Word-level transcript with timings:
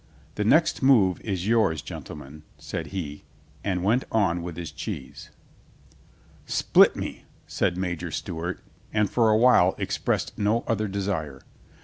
"The 0.33 0.43
next 0.43 0.81
move 0.81 1.21
is 1.21 1.47
yours, 1.47 1.79
gentlemen," 1.83 2.41
said 2.57 2.87
he, 2.87 3.23
and 3.63 3.83
went 3.83 4.03
on 4.11 4.41
with 4.41 4.57
his 4.57 4.71
cheese. 4.71 5.29
"Split 6.47 6.95
me," 6.95 7.25
said 7.45 7.77
Major 7.77 8.09
Stewart, 8.09 8.61
and 8.91 9.11
for 9.11 9.29
a 9.29 9.37
while 9.37 9.75
expressed 9.77 10.35
no 10.39 10.63
other 10.65 10.87
desire. 10.87 11.43